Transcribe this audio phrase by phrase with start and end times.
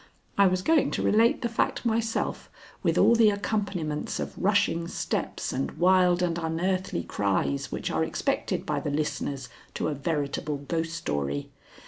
[0.35, 2.49] I was going to relate the fact myself,
[2.81, 8.65] with all the accompaniments of rushing steps and wild and unearthly cries which are expected
[8.65, 11.51] by the listeners to a veritable ghost story.